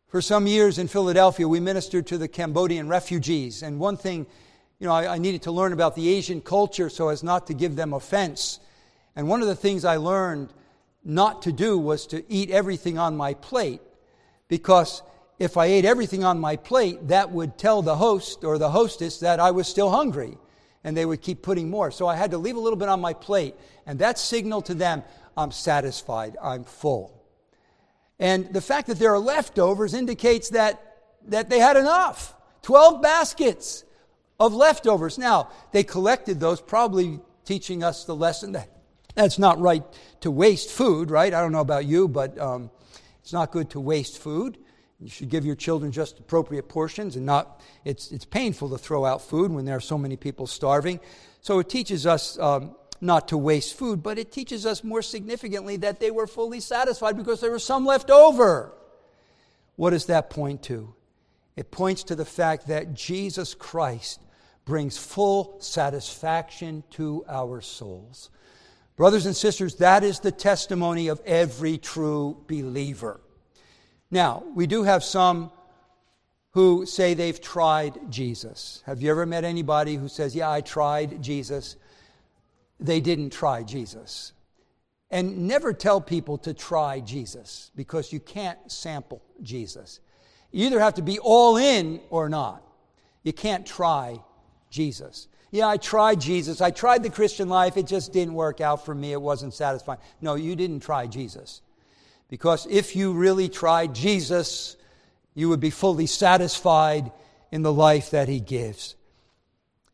[0.07, 3.63] For some years in Philadelphia, we ministered to the Cambodian refugees.
[3.63, 4.27] And one thing,
[4.79, 7.55] you know, I, I, needed to learn about the Asian culture so as not to
[7.55, 8.59] give them offense.
[9.15, 10.53] And one of the things I learned
[11.03, 13.81] not to do was to eat everything on my plate.
[14.47, 15.01] Because
[15.39, 19.19] if I ate everything on my plate, that would tell the host or the hostess
[19.19, 20.37] that I was still hungry.
[20.83, 21.91] And they would keep putting more.
[21.91, 23.55] So I had to leave a little bit on my plate.
[23.85, 25.03] And that signaled to them,
[25.37, 27.23] I'm satisfied, I'm full.
[28.19, 33.83] And the fact that there are leftovers indicates that, that they had enough 12 baskets
[34.39, 35.17] of leftovers.
[35.17, 38.69] Now, they collected those, probably teaching us the lesson that
[39.15, 39.83] that's not right
[40.21, 41.33] to waste food, right?
[41.33, 42.71] I don't know about you, but um,
[43.21, 44.57] it's not good to waste food.
[45.03, 49.03] You should give your children just appropriate portions and not, it's, it's painful to throw
[49.03, 51.01] out food when there are so many people starving.
[51.41, 55.75] So it teaches us um, not to waste food, but it teaches us more significantly
[55.77, 58.71] that they were fully satisfied because there was some left over.
[59.75, 60.95] What does that point to?
[61.57, 64.21] It points to the fact that Jesus Christ
[64.63, 68.29] brings full satisfaction to our souls.
[68.95, 73.19] Brothers and sisters, that is the testimony of every true believer.
[74.13, 75.51] Now, we do have some
[76.51, 78.83] who say they've tried Jesus.
[78.85, 81.75] Have you ever met anybody who says, Yeah, I tried Jesus?
[82.83, 84.33] they didn't try Jesus.
[85.09, 89.99] And never tell people to try Jesus because you can't sample Jesus.
[90.51, 92.63] You either have to be all in or not.
[93.23, 94.19] You can't try
[94.69, 95.27] Jesus.
[95.51, 96.61] Yeah, I tried Jesus.
[96.61, 97.77] I tried the Christian life.
[97.77, 99.13] It just didn't work out for me.
[99.13, 99.99] It wasn't satisfying.
[100.19, 101.61] No, you didn't try Jesus.
[102.33, 104.75] Because if you really tried Jesus,
[105.35, 107.11] you would be fully satisfied
[107.51, 108.95] in the life that he gives.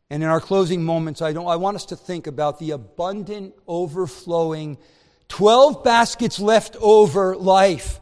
[0.08, 3.52] And in our closing moments, I, don't, I want us to think about the abundant,
[3.68, 4.78] overflowing,
[5.28, 8.00] 12 baskets left over life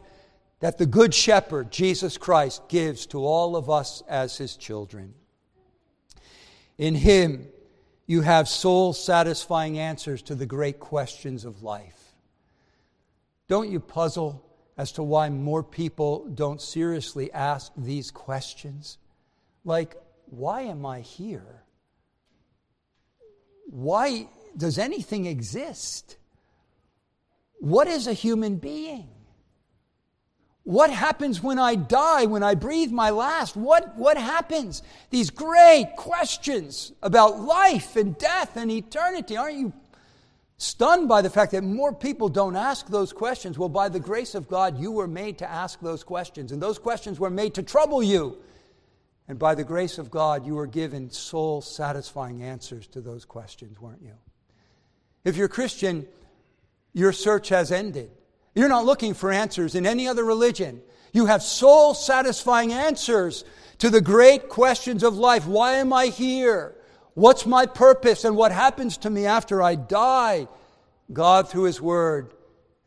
[0.61, 5.15] that the Good Shepherd, Jesus Christ, gives to all of us as his children.
[6.77, 7.49] In him,
[8.07, 11.98] you have soul satisfying answers to the great questions of life.
[13.49, 14.45] Don't you puzzle
[14.77, 18.97] as to why more people don't seriously ask these questions?
[19.65, 21.63] Like, why am I here?
[23.71, 26.17] why does anything exist?
[27.59, 29.09] What is a human being?
[30.63, 33.55] What happens when I die, when I breathe my last?
[33.55, 34.83] What, what happens?
[35.09, 39.35] These great questions about life and death and eternity.
[39.35, 39.73] Aren't you
[40.59, 43.57] stunned by the fact that more people don't ask those questions?
[43.57, 46.77] Well, by the grace of God, you were made to ask those questions, and those
[46.77, 48.37] questions were made to trouble you.
[49.27, 53.79] And by the grace of God, you were given soul satisfying answers to those questions,
[53.79, 54.15] weren't you?
[55.23, 56.07] If you're Christian,
[56.93, 58.11] your search has ended.
[58.53, 60.81] You're not looking for answers in any other religion.
[61.13, 63.45] You have soul satisfying answers
[63.77, 65.47] to the great questions of life.
[65.47, 66.75] Why am I here?
[67.19, 68.23] What's my purpose?
[68.23, 70.47] And what happens to me after I die?
[71.11, 72.33] God, through His Word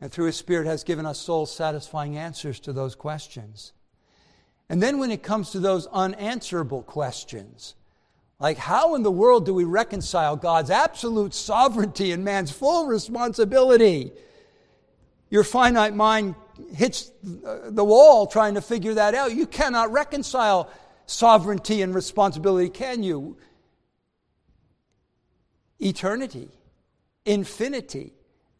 [0.01, 3.73] and through His Spirit, has given us soul satisfying answers to those questions.
[4.69, 7.75] And then when it comes to those unanswerable questions,
[8.39, 14.13] like how in the world do we reconcile God's absolute sovereignty and man's full responsibility?
[15.29, 16.33] Your finite mind
[16.73, 19.35] hits the wall trying to figure that out.
[19.35, 20.71] You cannot reconcile
[21.05, 23.37] sovereignty and responsibility, can you?
[25.83, 26.49] Eternity,
[27.25, 28.13] infinity,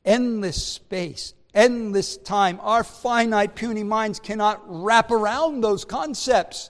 [0.03, 2.59] endless space, endless time.
[2.61, 6.69] Our finite, puny minds cannot wrap around those concepts.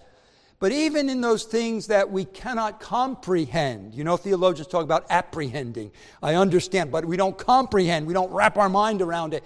[0.59, 5.91] But even in those things that we cannot comprehend, you know, theologians talk about apprehending.
[6.21, 9.43] I understand, but we don't comprehend, we don't wrap our mind around it.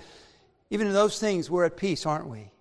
[0.69, 2.51] Even in those things, we're at peace, aren't we?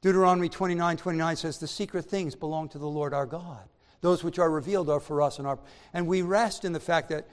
[0.00, 3.68] Deuteronomy 29 29 says, The secret things belong to the Lord our God.
[4.00, 5.58] Those which are revealed are for us, and, our,
[5.92, 7.26] and we rest in the fact that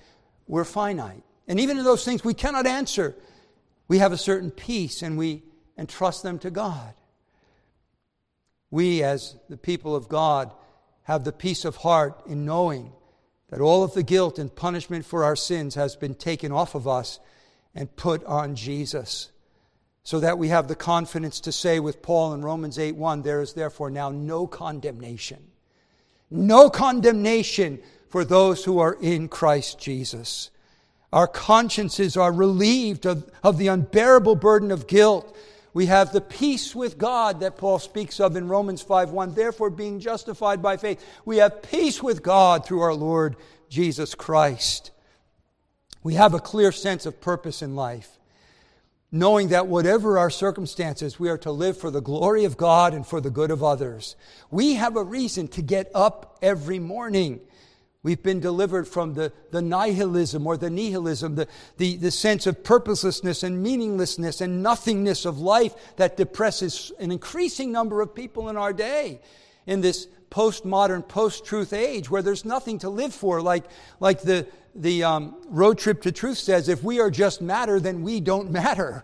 [0.48, 1.24] we're finite.
[1.48, 3.16] And even in those things we cannot answer,
[3.88, 5.44] we have a certain peace and we
[5.78, 6.94] entrust them to God.
[8.70, 10.52] We, as the people of God,
[11.04, 12.94] have the peace of heart in knowing
[13.50, 16.88] that all of the guilt and punishment for our sins has been taken off of
[16.88, 17.20] us
[17.76, 19.30] and put on Jesus
[20.04, 23.42] so that we have the confidence to say with Paul in Romans 8 1, there
[23.42, 25.52] is therefore now no condemnation.
[26.30, 27.82] No condemnation
[28.12, 30.52] for those who are in Christ Jesus.
[31.14, 35.36] Our consciences are relieved of, of the unbearable burden of guilt.
[35.74, 39.34] We have the peace with God that Paul speaks of in Romans 5 1.
[39.34, 43.38] Therefore, being justified by faith, we have peace with God through our Lord
[43.70, 44.92] Jesus Christ.
[46.04, 48.20] We have a clear sense of purpose in life
[49.12, 53.06] knowing that whatever our circumstances, we are to live for the glory of God and
[53.06, 54.16] for the good of others.
[54.50, 57.42] We have a reason to get up every morning.
[58.04, 61.48] We've been delivered from the, the nihilism or the nihilism, the,
[61.78, 67.72] the, the sense of purposelessness and meaninglessness and nothingness of life that depresses an increasing
[67.72, 69.22] number of people in our day
[69.68, 73.40] in this postmodern, post truth age where there's nothing to live for.
[73.40, 73.66] Like,
[74.00, 78.02] like the, the um, road trip to truth says, if we are just matter, then
[78.02, 79.04] we don't matter.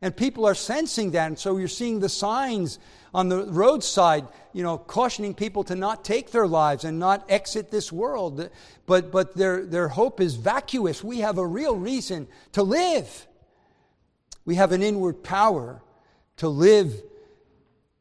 [0.00, 1.26] And people are sensing that.
[1.26, 2.78] And so you're seeing the signs
[3.16, 7.70] on the roadside, you know, cautioning people to not take their lives and not exit
[7.70, 8.50] this world.
[8.84, 11.02] But, but their, their hope is vacuous.
[11.02, 13.26] We have a real reason to live.
[14.44, 15.80] We have an inward power
[16.36, 16.92] to live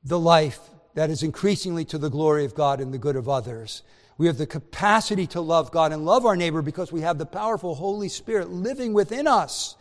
[0.04, 0.60] the life
[0.96, 3.84] that is increasingly to the glory of God and the good of others.
[4.18, 7.26] We have the capacity to love God and love our neighbor because we have the
[7.26, 9.78] powerful Holy Spirit living within us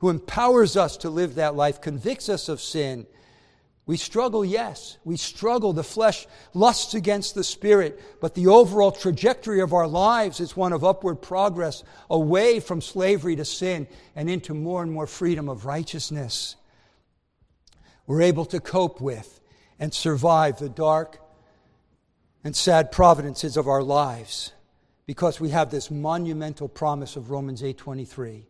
[0.00, 3.06] who empowers us to live that life, convicts us of sin.
[3.86, 4.96] We struggle, yes.
[5.04, 5.74] We struggle.
[5.74, 10.72] The flesh lusts against the spirit, but the overall trajectory of our lives is one
[10.72, 15.66] of upward progress away from slavery to sin and into more and more freedom of
[15.66, 16.56] righteousness.
[18.06, 19.40] We're able to cope with
[19.78, 21.20] and survive the dark
[22.42, 24.52] and sad providences of our lives
[25.06, 28.46] because we have this monumental promise of Romans 8:23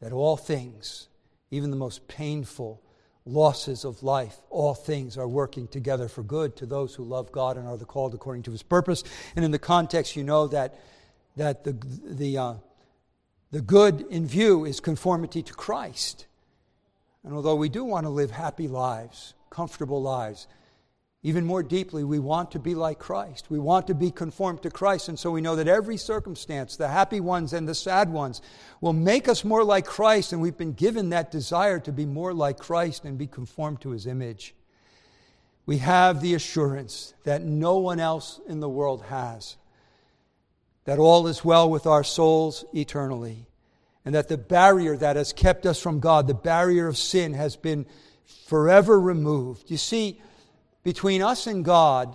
[0.00, 1.08] that all things
[1.50, 2.83] even the most painful
[3.26, 4.36] losses of life.
[4.50, 7.84] All things are working together for good to those who love God and are the
[7.84, 9.02] called according to his purpose.
[9.34, 10.78] And in the context you know that
[11.36, 12.54] that the the uh,
[13.50, 16.26] the good in view is conformity to Christ.
[17.24, 20.48] And although we do want to live happy lives comfortable lives
[21.24, 23.50] even more deeply, we want to be like Christ.
[23.50, 25.08] We want to be conformed to Christ.
[25.08, 28.42] And so we know that every circumstance, the happy ones and the sad ones,
[28.80, 30.32] will make us more like Christ.
[30.32, 33.90] And we've been given that desire to be more like Christ and be conformed to
[33.90, 34.54] his image.
[35.66, 39.56] We have the assurance that no one else in the world has
[40.84, 43.46] that all is well with our souls eternally,
[44.04, 47.56] and that the barrier that has kept us from God, the barrier of sin, has
[47.56, 47.86] been
[48.46, 49.70] forever removed.
[49.70, 50.20] You see,
[50.84, 52.14] between us and God,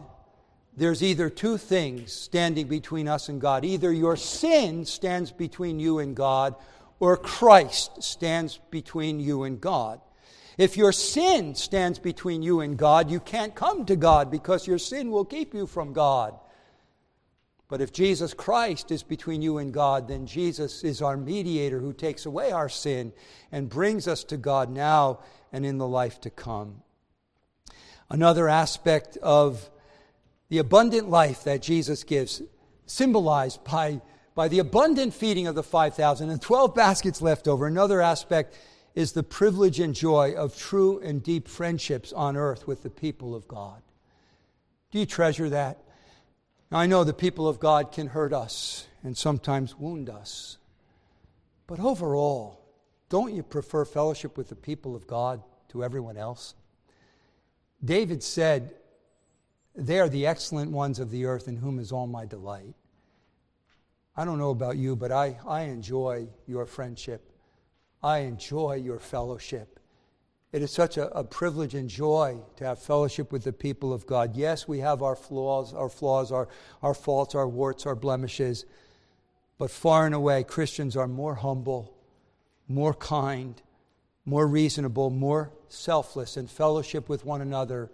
[0.78, 3.66] there's either two things standing between us and God.
[3.66, 6.56] Either your sin stands between you and God,
[7.00, 10.00] or Christ stands between you and God.
[10.58, 14.78] If your sin stands between you and God, you can't come to God because your
[14.78, 16.40] sin will keep you from God.
[17.70, 21.94] But if Jesus Christ is between you and God, then Jesus is our mediator who
[21.94, 23.14] takes away our sin
[23.52, 25.20] and brings us to God now
[25.52, 26.82] and in the life to come
[28.10, 29.70] another aspect of
[30.50, 32.42] the abundant life that Jesus gives,
[32.86, 34.02] symbolized by,
[34.36, 37.68] by the abundant feeding of the 5,000 and 12 baskets left over.
[37.68, 38.58] Another aspect
[38.96, 43.36] is the privilege and joy of true and deep friendships on earth with the people
[43.36, 43.82] of God.
[44.92, 45.78] Do you treasure that?
[46.72, 50.58] I know the people of God can hurt us and sometimes wound us.
[51.68, 52.60] But overall,
[53.10, 56.56] don't you prefer fellowship with the people of God to everyone else?
[57.84, 58.76] David said,
[59.76, 62.76] They are the excellent ones of the earth in whom is all my delight.
[64.18, 67.32] I don't know about you, but I, I enjoy your friendship.
[68.04, 69.80] I enjoy your fellowship.
[70.52, 74.08] It is such a, a, privilege and joy to have fellowship with the people of
[74.08, 74.36] God.
[74.36, 76.48] Yes, we have our flaws, our flaws, our,
[76.82, 78.66] our faults, our warts, our blemishes,
[79.60, 81.94] but far and away, Christians are more humble,
[82.68, 83.62] more kind,
[84.26, 87.90] more reasonable, more selfless, and fellowship with one another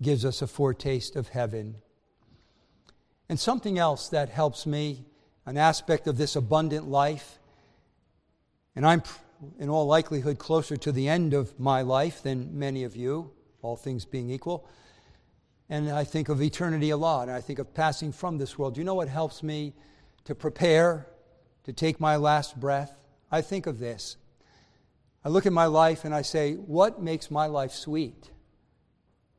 [0.00, 1.76] gives us a foretaste of heaven.
[3.28, 5.04] And something else that helps me,
[5.44, 7.38] an aspect of this abundant life,
[8.76, 9.02] and I'm
[9.58, 13.30] in all likelihood closer to the end of my life than many of you,
[13.62, 14.68] all things being equal.
[15.68, 18.74] And I think of eternity a lot, and I think of passing from this world.
[18.74, 19.74] Do you know what helps me
[20.24, 21.06] to prepare
[21.64, 22.92] to take my last breath?
[23.30, 24.17] I think of this.
[25.24, 28.30] I look at my life and I say, what makes my life sweet?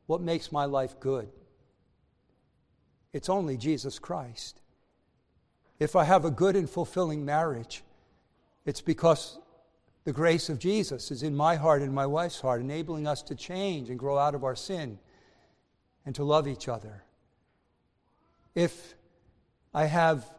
[0.06, 1.28] What makes my life good?
[3.12, 4.60] It's only Jesus Christ.
[5.78, 7.82] If I have a good and fulfilling marriage,
[8.66, 9.38] it's because
[10.04, 13.34] the grace of Jesus is in my heart and my wife's heart, enabling us to
[13.34, 14.98] change and grow out of our sin
[16.04, 17.04] and to love each other.
[18.54, 18.94] If
[19.72, 20.30] I have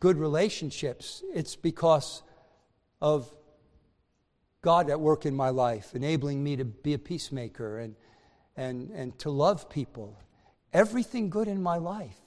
[0.00, 2.22] good relationships, it's because
[3.00, 3.32] of
[4.62, 7.94] God at work in my life, enabling me to be a peacemaker and,
[8.56, 10.18] and, and to love people.
[10.72, 12.18] Everything good in my life,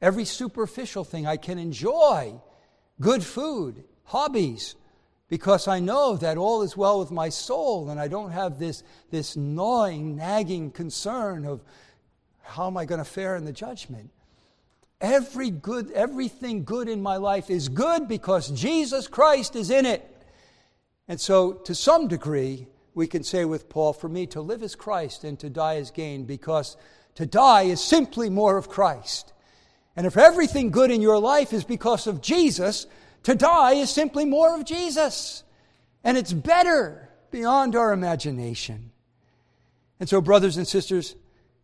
[0.00, 2.40] every superficial thing I can enjoy,
[3.00, 4.76] good food, hobbies,
[5.28, 8.82] because I know that all is well with my soul and I don't have this,
[9.10, 11.62] this gnawing, nagging concern of
[12.40, 14.10] how am I going to fare in the judgment.
[15.00, 20.17] Every good, everything good in my life is good because Jesus Christ is in it.
[21.08, 24.74] And so, to some degree, we can say with Paul, for me to live is
[24.74, 26.76] Christ and to die is gain, because
[27.14, 29.32] to die is simply more of Christ.
[29.96, 32.86] And if everything good in your life is because of Jesus,
[33.24, 35.42] to die is simply more of Jesus.
[36.04, 38.92] And it's better beyond our imagination.
[39.98, 41.16] And so, brothers and sisters,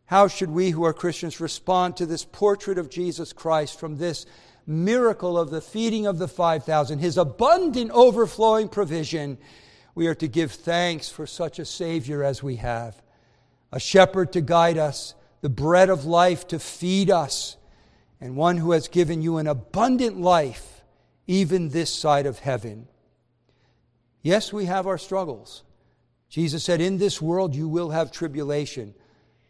[0.06, 4.26] how should we who are Christians respond to this portrait of Jesus Christ from this
[4.66, 9.38] miracle of the feeding of the 5,000, his abundant, overflowing provision?
[9.94, 13.00] We are to give thanks for such a Savior as we have,
[13.70, 17.56] a shepherd to guide us, the bread of life to feed us,
[18.20, 20.82] and one who has given you an abundant life
[21.26, 22.88] even this side of heaven.
[24.22, 25.62] Yes, we have our struggles.
[26.28, 28.94] Jesus said, In this world you will have tribulation.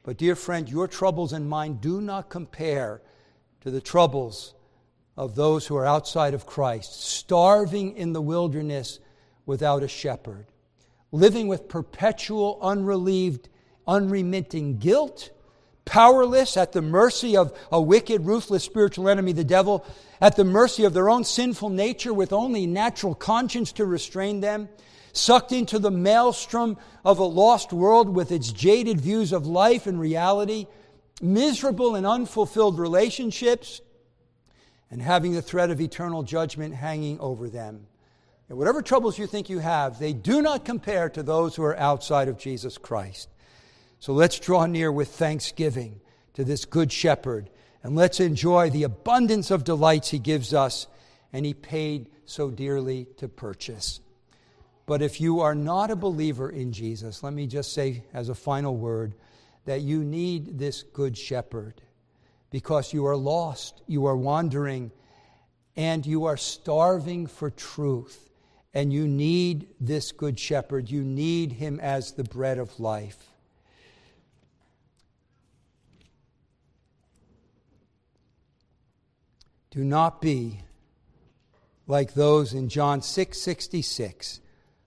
[0.03, 3.01] But, dear friend, your troubles and mine do not compare
[3.63, 4.55] to the troubles
[5.17, 8.99] of those who are outside of Christ, starving in the wilderness
[9.47, 10.47] without a shepherd,
[11.13, 13.49] living with perpetual, unrelieved,
[13.87, 15.31] unremitting guilt
[15.85, 19.85] powerless at the mercy of a wicked, ruthless spiritual enemy, the devil,
[20.21, 24.69] at the mercy of their own sinful nature with only natural conscience to restrain them,
[25.13, 30.01] sucked into the maelstrom of a lost world with its jaded views of life and
[30.01, 30.67] reality,
[31.23, 33.81] miserable and unfulfilled relationships,
[34.91, 37.87] and having the threat of eternal judgment hanging over them.
[38.49, 41.79] And whatever troubles you think you have, they do not compare to those who are
[41.79, 43.29] outside of Jesus Christ.
[43.99, 46.01] So let's draw near with thanksgiving
[46.35, 47.49] to this good shepherd
[47.83, 50.87] and let's enjoy the abundance of delights he gives us
[51.33, 54.01] and he paid so dearly to purchase.
[54.87, 58.35] But if you are not a believer in Jesus, let me just say as a
[58.35, 59.15] final word
[59.65, 61.81] that you need this good shepherd
[62.55, 64.93] because you are lost, you are wandering,
[65.75, 68.31] and you are starving for truth.
[68.73, 70.89] And you need this good shepherd.
[70.89, 73.19] You need him as the bread of life.
[79.73, 80.61] Do not be
[81.89, 84.41] like those in John 6 66,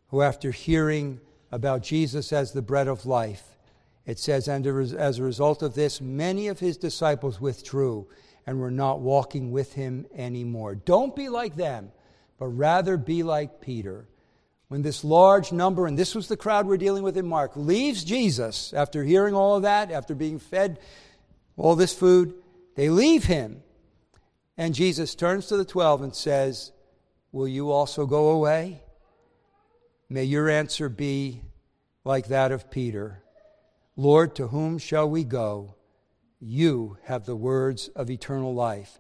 [0.08, 1.20] who, after hearing
[1.52, 3.47] about Jesus as the bread of life,
[4.08, 8.08] it says, and as a result of this, many of his disciples withdrew
[8.48, 10.74] and were not walking with him anymore.
[10.74, 11.92] Don't be like them,
[12.40, 14.08] but rather be like Peter.
[14.70, 18.04] When this large number, and this was the crowd we're dealing with in Mark, leaves
[18.04, 20.80] Jesus after hearing all of that, after being fed
[21.56, 22.34] all this food,
[22.76, 23.62] they leave him
[24.58, 26.72] and Jesus turns to the 12 and says,
[27.32, 28.82] Will you also go away?
[30.10, 31.42] may your answer be
[32.06, 33.22] like that of Peter
[34.00, 35.74] Lord, to whom shall we go?
[36.40, 39.00] You have the words of eternal life.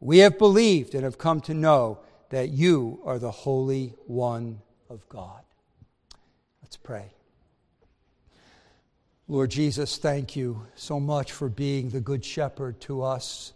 [0.00, 4.60] We have believed and have come to know that you are the Holy One
[4.90, 5.40] of God.
[6.62, 7.12] Let's pray.
[9.28, 13.52] Lord Jesus, thank you so much for being the Good Shepherd to us.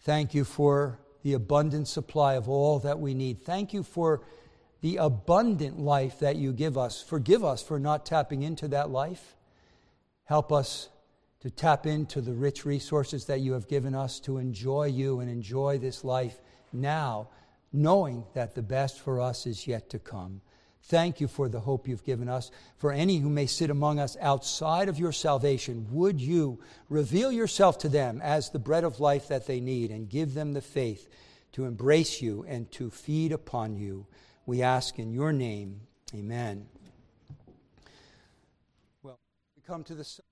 [0.00, 3.44] Thank you for the abundant supply of all that we need.
[3.44, 4.22] Thank you for
[4.80, 7.00] the abundant life that you give us.
[7.00, 9.36] Forgive us for not tapping into that life.
[10.24, 10.88] Help us
[11.40, 15.30] to tap into the rich resources that you have given us to enjoy you and
[15.30, 16.40] enjoy this life
[16.72, 17.28] now,
[17.72, 20.40] knowing that the best for us is yet to come.
[20.84, 22.50] Thank you for the hope you've given us.
[22.76, 26.58] For any who may sit among us outside of your salvation, would you
[26.88, 30.52] reveal yourself to them as the bread of life that they need and give them
[30.52, 31.08] the faith
[31.52, 34.06] to embrace you and to feed upon you?
[34.44, 35.82] We ask in your name.
[36.14, 36.66] Amen.
[39.04, 39.20] Well,
[39.56, 40.31] we come to the